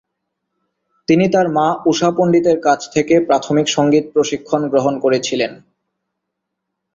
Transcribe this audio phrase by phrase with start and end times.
[1.07, 5.51] তিনি তাঁর মা ঊষা পণ্ডিতের কাছ থেকে প্রাথমিক সংগীত প্রশিক্ষণ গ্রহণ করেছিলেন।